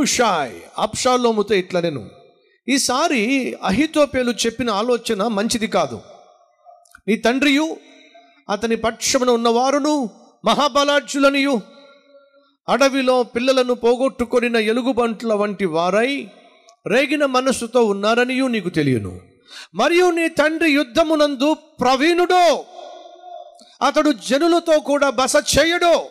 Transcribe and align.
హుషాయ్ 0.00 0.52
అప్షాలోముతో 0.78 1.54
ఇట్లా 1.54 1.80
నేను. 1.80 2.10
ఈసారి 2.68 3.54
అహితోపేలు 3.62 4.30
చెప్పిన 4.30 4.70
ఆలోచన 4.70 5.26
మంచిది 5.26 5.66
కాదు. 5.66 6.00
నీ 7.08 7.16
తండ్రియు 7.16 7.76
అతని 8.50 8.76
పక్షమున 8.76 9.30
ఉన్నవారును 9.30 10.10
మహాబలార్జులనియు 10.44 11.60
అడవిలో 12.68 13.22
పిల్లలను 13.22 13.74
పోగొట్టుకొనిన 13.74 14.56
ఎలుగుబంట్ల 14.56 15.34
వంటి 15.34 15.64
వారై 15.64 16.28
రేగిన 16.86 17.26
మనస్సుతో 17.26 17.84
ఉన్నారనియు 17.84 18.46
నీకు 18.46 18.68
తెలియను. 18.68 19.20
మరియు 19.74 20.10
నీ 20.10 20.28
తండ్రి 20.28 20.72
యుద్ధమునందు 20.72 21.54
ప్రవీణుడో 21.54 22.64
అతడు 23.86 24.10
జనులతో 24.10 24.80
కూడా 24.80 25.10
బస 25.10 25.36
చేయడో 25.36 26.06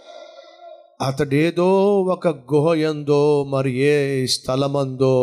అతడేదో 1.07 2.01
ఒక 2.01 2.27
గుహ 2.27 2.73
ఎందో 2.73 3.43
మరి 3.43 3.77
ఏ 3.77 4.25
స్థలమందో 4.25 5.13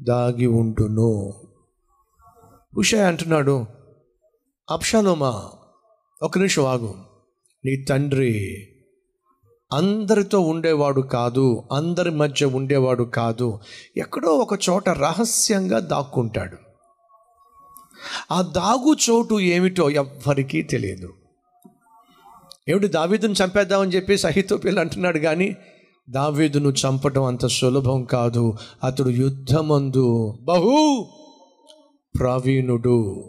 దాగి 0.00 0.46
ఉంటును 0.46 1.34
ఉషయ 2.76 3.00
అంటున్నాడు 3.00 3.66
అప్షాలోమా 4.70 5.50
ఒక 6.22 6.38
నిమిషం 6.38 6.64
ఆగు. 6.64 6.94
నీ 7.64 7.84
తండ్రి 7.84 8.66
అందరితో 9.72 10.40
ఉండేవాడు 10.40 11.00
కాదు 11.00 11.62
అందరి 11.72 12.10
మధ్య 12.10 12.46
ఉండేవాడు 12.46 13.04
కాదు 13.04 13.58
ఎక్కడో 13.96 14.28
ఒక 14.28 14.58
చోట 14.70 14.88
రహస్యంగా 14.88 15.78
దాక్కుంటాడు. 15.78 16.56
ఆ 18.30 18.42
దాగు 18.42 18.96
చోటు 19.10 19.40
ఏమిటో 19.40 19.90
ఎవ్వరికీ 19.90 20.62
తెలియదు. 20.62 21.12
ఏమిటి 22.68 22.88
దావీదును 22.88 23.32
చంపేద్దామని 23.32 23.90
చెప్పి 23.90 24.18
సహితోపేలు 24.18 24.80
అంటున్నాడు 24.80 25.18
కానీ 25.18 25.56
దావీదును 26.10 26.68
చంపడం 26.68 27.24
అంత 27.24 27.46
సులభం 27.46 28.04
కాదు. 28.04 28.54
అతడు 28.84 29.08
యుద్ధమందు 29.08 30.38
బహు 30.42 31.06
ప్రవీణుడు 32.18 33.24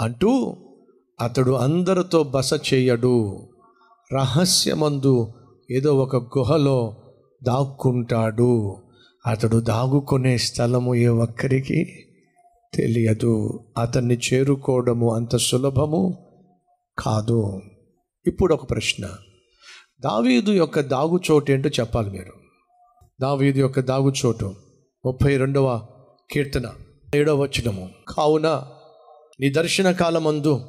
అంటూ 0.00 0.56
అతడు 1.20 1.50
అందరితో 1.50 2.22
బస 2.22 2.74
చేయడు. 2.74 3.42
రహస్యమందు 4.12 5.28
ఏదో 5.70 5.98
ఒక 5.98 6.16
గుహలో 6.16 6.96
దాక్కుంటాడు. 7.44 8.76
అతడు 9.26 9.56
దాగుకునే 9.56 10.38
స్థలము 10.38 10.94
ఏ 10.94 11.06
ఒక్కరికి 11.06 11.84
తెలియదు. 12.74 13.60
అతన్ని 13.78 14.14
చేరుకోవడము 14.14 15.14
అంత 15.14 15.36
సులభము 15.36 16.18
కాదు. 16.98 17.60
ఇప్పుడు 18.26 18.54
ఒక 18.54 18.70
ప్రశ్న. 18.70 19.06
దావీదు 20.00 20.50
యొక్క 20.50 20.80
దాగుచోటు 20.80 21.52
ఏంటో 21.52 21.68
చెప్పాలి 21.68 22.10
మీరు. 22.10 22.32
దావీదు 23.20 23.58
యొక్క 23.58 23.80
దాగుచోటు 23.80 24.54
ముప్పై 25.06 25.36
రెండవ 25.36 25.86
కీర్తన 26.30 26.74
ఏడవ 27.14 27.42
వచనము. 27.42 27.90
కావున 28.08 28.70
నీ 29.40 29.50
దర్శన 29.50 29.92
కాలమందు 29.92 30.68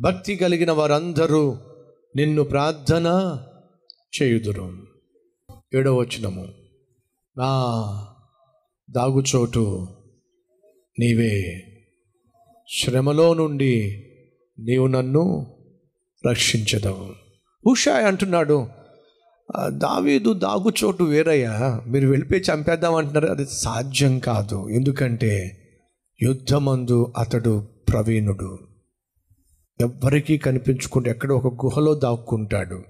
భక్తి 0.00 0.36
కలిగిన 0.36 0.72
వారందరూ 0.72 1.58
నిన్ను 2.16 2.42
ప్రార్థన 2.42 3.38
చేయుదురు. 4.22 4.86
ఏడవ 5.74 5.94
వచనము. 5.94 6.48
నా 7.38 7.74
దాగుచోటు 8.90 9.88
నీవే. 10.98 11.64
శ్రమలో 12.78 13.34
నుండి 13.34 14.04
నీవు 14.58 14.86
నన్ను 14.86 15.57
రక్షించదవు 16.26 17.14
హుషాయ్ 17.66 18.04
అంటున్నాడు 18.04 18.68
దావీదు 19.68 20.32
దాగుచోటు 20.32 21.04
వేరయ్యా. 21.04 21.82
మీరు 21.86 22.08
వెళ్ళిపోయి 22.08 22.40
చంపేద్దాం 22.40 22.94
అంటున్నారు. 22.94 23.26
అది 23.26 23.46
సాధ్యం 23.46 24.18
కాదు. 24.18 24.68
ఎందుకంటే 24.68 25.58
యుద్ధమందు 26.22 27.12
అతడు 27.18 27.68
ప్రవీణుడు. 27.88 28.58
ఎవ్వరికీ 29.80 30.38
కనిపించుకుంటే 30.38 31.10
ఎక్కడో 31.10 31.36
ఒక 31.36 31.64
గుహలో 31.64 31.94
దాక్కుంటాడు. 31.94 32.82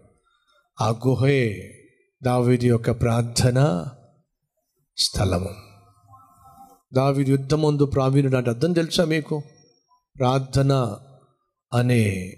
ఆ 0.81 0.89
గుహే 1.07 1.71
దావీదు 2.25 2.65
యొక్క 2.65 2.91
ప్రార్థన 2.91 3.87
స్థలము. 4.99 5.51
దావీది 6.95 7.31
యుద్ధమందు 7.31 7.85
ప్రావీణుడు 7.85 8.37
అంటే 8.37 8.51
అర్థం 8.51 8.73
తెలుసా 8.73 9.05
మీకు? 9.05 9.43
ప్రార్థన 10.19 10.97
అనే 11.75 12.33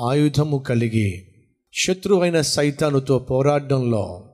ఆయుధము 0.00 0.58
కలిగి 0.58 1.26
శత్రువైన 1.74 2.40
సైతానుతో 2.40 3.18
పోరాడడంలో 3.18 4.28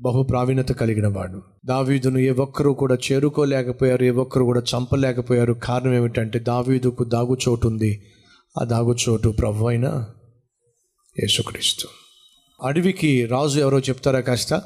బహు 0.00 0.22
ప్రావీణ్యత 0.22 0.68
కలిగిన 0.68 1.06
వాడు 1.06 1.42
దావీదును 1.66 2.18
ఏ 2.18 2.30
ఒక్కరూ 2.30 2.74
కూడా 2.74 2.94
చేరుకోలేకపోయారు 2.94 4.04
ఏ 4.04 4.10
ఒక్కరు 4.10 4.44
కూడా 4.44 4.60
చంపలేకపోయారు. 4.60 5.52
కారణం 5.52 5.94
ఏమిటంటే 5.94 6.38
దావీదుకు 6.38 7.04
దాగుచోటు 7.04 7.68
ఉంది. 7.68 8.12
ఆ 8.60 8.64
దాగుచోటు 8.64 9.28
ప్రభు 9.28 9.66
అయిన 9.66 9.84
యేసుక్రీస్తు 11.20 11.88
అడవికి 12.66 13.26
రాజు 13.26 13.60
ఎవరో 13.60 13.78
చెప్తారా 13.78 14.20
కాస్త? 14.20 14.62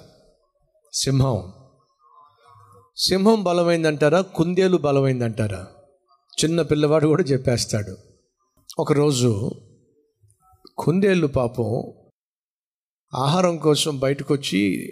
సింహం. 0.93 1.53
సింహం 2.97 3.43
బలమైందంటారా? 3.43 4.21
కుందేలు 4.21 4.77
బలమైందంటారా? 4.77 5.67
చిన్న 6.45 6.63
పిల్లవాడు 6.63 7.07
కూడా 7.07 7.23
చెప్పేస్తాడు. 7.23 7.97
ఒకరోజు 8.79 9.51
కుందేళ్ళు 10.79 11.27
పాపం 11.27 11.93
ఆహారం 13.15 13.57
కోసం 13.57 13.99
బయటకు 13.99 14.35
వచ్చి 14.35 14.91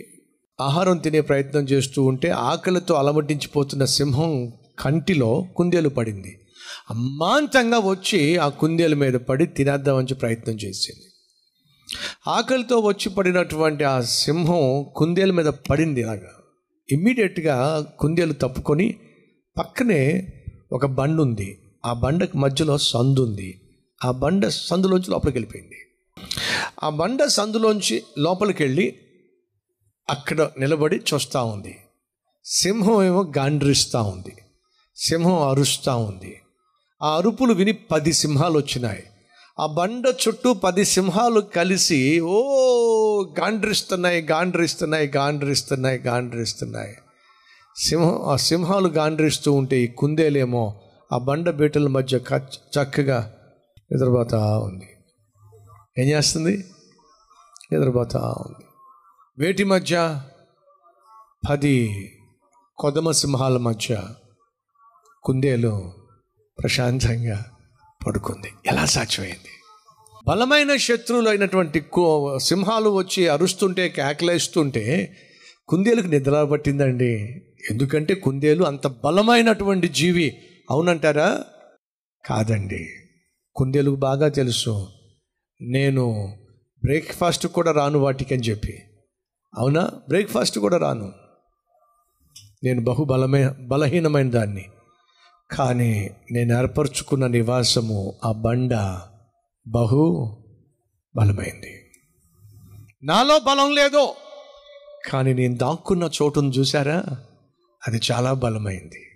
ఆహారం 0.61 0.97
తినే 0.97 1.21
ప్రయత్నం 1.21 1.63
చేస్తూ 1.63 2.03
ఉంటే 2.03 2.29
ఆకలితో 2.29 2.95
అలమటించిపోతున్న 2.95 3.85
సింహం 3.85 4.53
కంటిలో 4.79 5.47
కుందేలు 5.57 5.89
పడింది. 5.89 6.39
అమాంతంగా 6.91 7.79
వచ్చి 7.79 8.37
ఆ 8.37 8.49
కుందేలు 8.49 8.97
మీద 8.97 9.15
పడి 9.15 9.47
తినేద్దామని 9.47 10.15
ప్రయత్నం 10.15 10.55
చేసింది. 10.55 11.07
ఆకలితో 12.27 12.79
వచ్చి 12.79 13.11
పడినటువంటి 13.11 13.85
ఆ 13.85 14.01
సింహం 14.01 14.85
కుందేలు 14.97 15.33
మీద 15.33 15.47
పడింది 15.47 16.01
ఇలాగా. 16.01 16.31
ఇమ్మీడియట్గా 16.93 17.87
కుందేలు 17.99 18.33
తప్పుకొని 18.33 18.97
పక్కనే 19.59 20.33
ఒక 20.73 20.87
బండ 20.87 21.21
ఉంది 21.21 21.59
ఆ 21.87 21.93
బండకు 21.93 22.39
మధ్యలో 22.39 22.79
సందు 22.79 23.21
ఉంది 23.21 23.62
ఆ 24.05 24.11
బండ 24.11 24.49
సందులోంచి 24.49 25.11
లోపలికి 25.11 25.39
వెళ్ళిపోయింది. 25.39 25.77
ఆ 26.85 26.89
బండ 26.89 27.25
సందులోంచి 27.25 28.03
లోపలికి 28.19 28.63
వెళ్ళి 28.63 28.97
అక్కడ 30.11 30.51
నిలబడి 30.59 31.01
చూస్తూ 31.15 31.45
ఉంది. 31.45 31.79
సింహం 32.45 33.05
ఏమో 33.05 33.33
గాండ్రిస్తూ 33.39 34.03
ఉంది. 34.03 34.37
సింహం 34.97 35.43
అరుస్తూ 35.49 35.97
ఉంది. 35.97 36.41
ఆ 37.03 37.17
అరుపులు 37.17 37.55
విని 37.55 37.73
పది 37.73 38.13
సింహాలు 38.13 38.59
వచ్చినాయి. 38.59 39.03
ఆ 39.61 39.67
బండ 39.67 40.15
చుట్టూ 40.29 40.55
పది 40.55 40.85
సింహాలు 40.85 41.41
కలిసి 41.41 42.21
ఓ 42.21 42.43
గాండ్రిస్తున్నాయి 43.41 44.23
గాండ్రిస్తున్నాయి 44.23 45.13
గాండ్రిస్తున్నాయి 45.17 45.99
గాండ్రిస్తున్నాయి. 45.99 46.97
సింహం 47.77 48.23
ఆ 48.23 48.37
సింహాలు 48.37 48.89
గాండ్రిస్తూ 48.89 49.53
ఉంటే 49.53 49.81
ఈ 49.81 49.87
కుందేలేమో 49.87 50.81
ఆ 51.13 51.19
బండ 51.19 51.51
బీటల 51.51 51.89
మధ్య 51.89 52.19
కచ్- 52.19 52.83
చక్కగా 52.83 53.35
నిద్రపోతా 53.93 54.59
ఉంది. 54.59 54.89
ఏం 55.99 56.09
చేస్తుంది? 56.09 56.65
నిద్రపోతా 57.73 58.35
ఉంది. 58.47 58.67
వేటి 59.39 59.65
మధ్య? 59.65 60.23
పది 61.51 62.09
కొదమ 62.79 63.11
సింహాల 63.11 63.57
మధ్య 63.57 64.05
కుందేలు 65.23 65.93
ప్రశాంతంగా 66.61 67.45
పడుకుంది. 68.07 68.53
ఎలా 68.67 68.85
సాధ్యమైంది? 68.85 69.49
బలమైన 70.27 70.77
శత్రువులు 70.77 71.29
అయినటువంటి 71.29 71.81
కో- 71.81 72.39
సింహాలు 72.39 72.91
వచ్చి 72.91 73.29
అరుస్తుంటే 73.29 73.89
కేకలేస్తుంటే 73.89 75.17
కుందేలుకు 75.69 76.07
నిద్ర 76.07 76.45
పట్టిందండి. 76.45 77.43
ఎందుకంటే 77.71 78.15
కుందేలు 78.15 78.65
అంత 78.65 78.87
బలమైనటువంటి 78.87 79.89
జీవి 79.89 80.39
అవునంటారా? 80.71 81.45
కాదండి. 82.27 82.89
కుందేలుకు 83.55 83.97
బాగా 83.97 84.29
తెలుసు. 84.29 84.89
నేను 85.61 86.37
బ్రేక్ఫాస్ట్ 86.85 87.47
కూడా 87.47 87.73
రాను 87.73 87.99
వాటికి 87.99 88.35
అని 88.35 88.43
చెప్పి. 88.43 88.83
అవునా? 89.55 89.91
బ్రేక్ఫాస్ట్ 90.09 90.59
కూడా 90.59 90.77
రాను. 90.77 91.13
నేను 92.65 92.85
బహు 92.85 93.05
బలమే 93.05 93.49
బలహీనమైన 93.49 94.31
దాన్ని. 94.31 94.65
కానీ 95.51 96.11
నేను 96.33 96.59
ఏర్పరచుకున్న 96.59 97.27
నివాసము 97.27 98.15
ఆ 98.25 98.33
బండ 98.33 98.75
బహు 99.69 100.37
బలమైంది. 101.17 101.91
నాలో 103.05 103.39
బలం 103.39 103.75
లేదో. 103.75 104.15
కానీ 105.11 105.35
నేను 105.35 105.57
దాక్కున్న 105.57 106.11
చోటును 106.23 106.49
చూసారా 106.49 107.03
అది 107.89 108.01
చాలా 108.13 108.33
బలమైంది. 108.33 109.07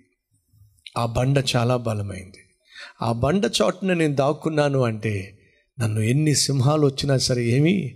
ఆ 0.97 1.05
బండ 1.05 1.43
చాలా 1.55 1.77
బలమైంది. 1.77 2.46
ఆ 3.01 3.11
బండ 3.11 3.51
చోటున 3.61 3.93
నేను 3.93 4.15
దాక్కున్నాను 4.15 4.83
అంటే 4.83 5.39
నన్ను 5.79 5.99
ఎన్ని 5.99 6.35
సింహాలు 6.35 6.85
వచ్చినా 6.85 7.17
సరే 7.17 7.45
ఏమీ 7.45 7.91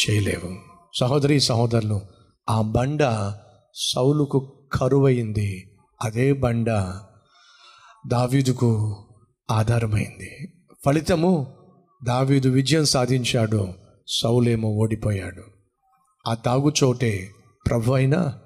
చేయలేవు. 0.00 0.56
సహోదరి 0.94 1.40
సహోదరులు 1.40 2.00
ఆ 2.48 2.60
బండ 2.60 3.32
సౌలుకు 3.74 4.68
కరువైంది. 4.72 5.70
అదే 6.02 6.32
బండ 6.32 6.70
దావీదుకు 8.06 8.96
ఆధారమైంది. 9.50 10.52
ఫలితము 10.86 11.56
దావీదు 12.04 12.48
విజయం 12.48 12.84
సాధించాడు 12.84 13.68
సౌలేమో 14.08 14.68
ఓడిపోయాడు. 14.68 15.42
ఆ 16.26 16.34
తాగుచోటే 16.34 17.30
ప్రభు 17.66 17.92
అయిన 17.92 18.38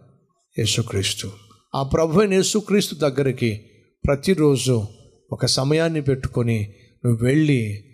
యేసుక్రీస్తు. 0.59 1.33
ఆ 1.75 1.83
ప్రభు 1.83 2.21
అయిన 2.21 2.35
యేసుక్రీస్తు 2.35 2.95
దగ్గరికి 2.95 3.61
ప్రతిరోజు 4.07 4.87
ఒక 5.33 5.47
సమయాన్ని 5.47 6.01
పెట్టుకొని 6.01 6.75
నువ్వు 7.05 7.25
వెళ్ళి 7.25 7.85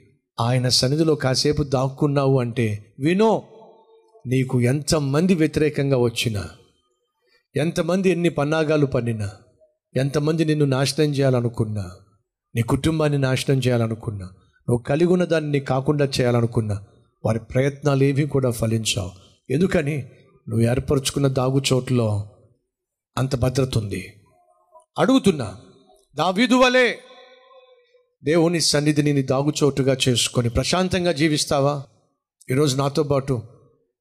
ఆయన 0.40 0.68
సన్నిధిలో 0.68 1.14
కాసేపు 1.14 1.62
దాక్కున్నావు 1.62 2.40
అంటే 2.40 2.94
వినో 2.98 3.42
నీకు 4.26 4.60
ఎంతమంది 4.60 5.34
వ్యతిరేకంగా 5.34 5.96
వచ్చినా 5.96 6.48
ఎంతమంది 7.56 8.10
ఎన్ని 8.10 8.28
పన్నాగాలు 8.28 8.86
పన్నినా 8.86 9.30
ఎంతమంది 9.96 10.44
నిన్ను 10.44 10.64
నాశనం 10.64 11.06
చేయాలనుకున్నా 11.06 11.90
నీ 12.56 12.62
కుటుంబాన్ని 12.62 13.18
నాశనం 13.18 13.58
చేయాలనుకున్నా 13.58 14.24
నువ్వు 14.68 14.78
కలిగి 14.78 15.08
ఉన్న 15.08 15.24
దాన్ని 15.24 15.60
కాకుండా 15.60 16.04
చేయాలనుకున్నా 16.04 16.84
వారి 17.24 17.38
ప్రయత్నాలు 17.38 18.04
ఏవి 18.04 18.26
కూడా 18.26 18.50
ఫలించావు. 18.50 19.10
ఎందుకని? 19.50 19.98
నువ్వు 20.48 20.60
ఏర్పరచుకున్న 20.60 21.26
దాగు 21.26 21.62
చోటులో 21.72 22.30
అంత 23.18 23.36
భద్రత 23.36 23.78
ఉంది. 23.78 24.12
అడుగుతున్నా 24.98 25.56
దావీదు 26.14 26.54
వలే 26.54 26.98
దేవుని 28.24 28.60
సన్నిధిని 28.60 29.12
నీ 29.12 29.22
దాగుచోటుగా 29.22 29.96
చేసుకొని 30.08 30.50
ప్రశాంతంగా 30.50 31.12
జీవిస్తావా? 31.12 31.82
ఈరోజు 32.50 32.76
నాతో 32.76 33.02
పాటు 33.02 33.42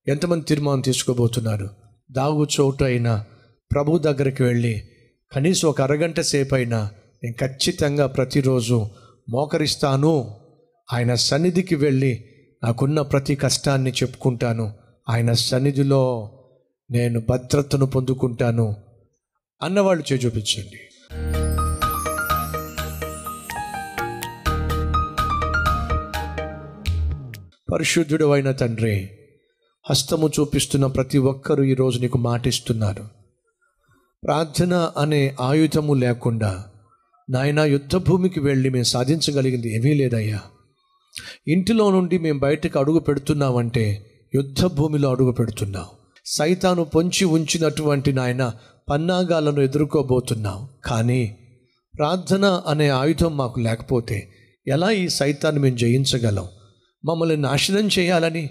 ఎంతమంది 0.08 0.46
తీర్మానం 0.46 0.82
తీసుకోబోతున్నారు? 0.82 1.70
దాగుచోటు 2.12 2.84
అయినా 2.84 3.26
ప్రభు 3.72 3.98
దగ్గరికి 3.98 4.44
వెళ్ళి 4.44 4.82
కనీసం 5.32 5.68
ఒక 5.68 5.82
అరగంట 5.82 6.20
సేపు 6.20 6.56
అయినా 6.56 6.92
నేను 7.24 7.36
ఖచ్చితంగా 7.40 8.08
ప్రతిరోజు 8.08 8.88
మోకరిస్తాను. 9.30 10.36
ఆయన 10.94 11.16
సన్నిధికి 11.16 11.76
వెళ్ళి 11.76 12.26
నాకున్న 12.64 13.02
ప్రతి 13.02 13.36
కష్టాన్ని 13.36 13.92
చెప్పుకుంటాను. 13.92 14.74
ఆయన 15.10 15.32
సన్నిధిలో 15.32 16.32
నేను 16.92 17.22
భద్రతను 17.30 17.86
పొందుకుంటాను. 17.86 18.76
అన్నవాళ్ళు 19.62 20.14
చే 20.14 20.18
పరిశుద్ధుడు 27.72 28.26
అయిన 28.32 28.52
తండ్రి 28.52 29.10
హస్తము 29.90 30.30
చూపిస్తున్న 30.40 30.86
ప్రతి 30.86 31.18
ఒక్కరూ 31.18 31.64
ఈరోజు 31.64 32.00
నీకు 32.00 32.18
మాటిస్తున్నారు. 32.18 33.04
ప్రార్థన 34.24 34.92
అనే 34.98 35.36
ఆయుధము 35.42 35.94
లేకుండా 35.94 36.66
నాయన 37.30 37.60
యుద్ధ 37.60 37.96
భూమికి 37.96 38.40
వెళ్ళి 38.40 38.70
మేము 38.70 38.84
సాధించగలిగింది 38.84 39.76
ఏమీ 39.76 39.94
లేదయ్యా. 39.94 40.40
ఇంటిలో 41.48 41.92
నుండి 41.92 42.18
మేము 42.18 42.40
బయటకు 42.40 42.80
అడుగు 42.80 43.00
పెడుతున్నామంటే 43.00 44.06
యుద్ధ 44.36 44.66
భూమిలో 44.66 45.12
అడుగు 45.12 45.32
పెడుతున్నాం 45.32 45.86
సైతాను 46.26 46.84
పొంచి 46.84 47.26
ఉంచినటువంటి 47.26 48.14
నాయన 48.14 48.54
పన్నాగాలను 48.90 49.62
ఎదుర్కోబోతున్నాం 49.62 50.68
కానీ 50.86 51.38
ప్రార్థన 51.98 52.64
అనే 52.68 52.90
ఆయుధం 52.90 53.38
మాకు 53.38 53.60
లేకపోతే 53.60 54.34
ఎలా 54.68 54.92
ఈ 54.92 55.10
సైతాన్ని 55.10 55.62
మేము 55.62 55.78
జయించగలం? 55.78 56.48
మమ్మల్ని 57.06 57.38
నాశనం 57.38 57.90
చేయాలని 58.00 58.50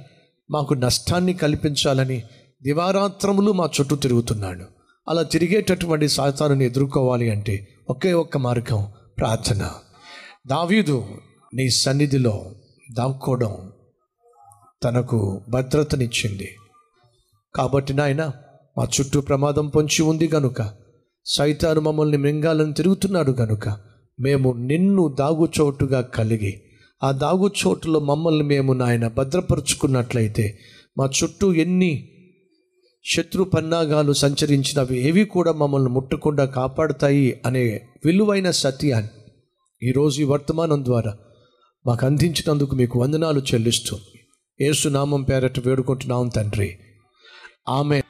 మాకు 0.51 0.75
నష్టాన్ని 0.75 1.33
కల్పించాలని 1.33 2.23
దివారాత్రములు 2.63 3.53
మా 3.53 3.69
చుట్టూ 3.81 3.97
తిరుగుతున్నాడు. 3.97 4.65
అలా 5.09 5.23
తిరిగేటటువంటి 5.23 6.09
సాతానుని 6.09 6.65
ఎదుర్కోవాలి 6.65 7.31
అంటే 7.31 7.69
ఒకే 7.91 8.13
ఒక్క 8.13 8.39
మార్గం 8.39 8.93
ప్రార్థన. 9.19 9.71
దావీదు 10.47 11.09
నీ 11.55 11.71
సన్నిధిలో 11.71 12.55
దాక్కోవడం 12.93 13.73
తనకు 14.85 15.41
భద్రతనిచ్చింది. 15.49 16.49
కాబట్టి 17.55 17.95
నాయన 17.95 18.33
మా 18.79 18.89
చుట్టూ 19.01 19.21
ప్రమాదం 19.21 19.69
పొంచి 19.69 20.03
ఉంది 20.03 20.31
గనుక 20.35 20.75
సైతాను 21.27 21.81
మమ్మల్ని 21.81 22.17
మింగాలని 22.17 22.75
తిరుగుతున్నాడు 22.75 23.33
గనుక 23.33 23.69
మేము 24.21 24.53
నిన్ను 24.53 25.17
దాగుచోటుగా 25.21 26.01
కలిగి 26.01 26.63
ఆ 27.03 27.13
దాగు 27.13 27.51
చోటులో 27.67 28.01
మమ్మల్ని 28.01 28.45
మేము 28.45 28.73
నాయన 28.73 29.07
భద్రపరుచుకున్నట్లయితే 29.09 30.59
మా 30.99 31.07
చుట్టూ 31.07 31.55
ఎన్ని 31.55 32.09
శత్రు 33.05 33.45
పన్నాగాలు 33.45 34.13
సంచరించినవి 34.13 34.99
ఏవి 34.99 35.25
కూడా 35.25 35.53
మమ్మల్ని 35.53 35.91
ముట్టకుండా 35.91 36.45
కాపాడుతాయి 36.45 37.41
అనే 37.47 37.81
విలువైన 38.05 38.51
సత్యాన్ని 38.51 39.11
ఈరోజు 39.89 40.21
ఈ 40.21 40.25
వర్తమానం 40.25 40.85
ద్వారా 40.85 41.17
మాకు 41.87 42.07
అందించినందుకు 42.07 42.75
మీకు 42.75 43.01
వందనాలు 43.01 43.41
చెల్లిస్తూ 43.41 43.97
ఏసునామం 44.61 45.23
పేరట 45.23 45.69
వేడుకుంటున్నాం 45.69 46.29
తండ్రి. 46.29 46.79
ఆమె 47.69 48.03